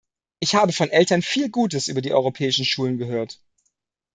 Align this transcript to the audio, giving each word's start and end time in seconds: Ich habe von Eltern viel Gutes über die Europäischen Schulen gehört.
Ich 0.39 0.55
habe 0.55 0.73
von 0.73 0.89
Eltern 0.89 1.21
viel 1.21 1.51
Gutes 1.51 1.87
über 1.87 2.01
die 2.01 2.11
Europäischen 2.11 2.65
Schulen 2.65 2.97
gehört. 2.97 3.39